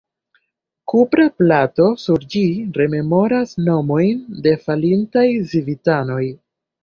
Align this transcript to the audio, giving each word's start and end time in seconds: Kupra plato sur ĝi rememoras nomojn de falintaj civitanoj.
Kupra 0.91 1.25
plato 1.41 1.89
sur 2.03 2.23
ĝi 2.35 2.41
rememoras 2.81 3.53
nomojn 3.67 4.25
de 4.47 4.55
falintaj 4.65 5.29
civitanoj. 5.53 6.25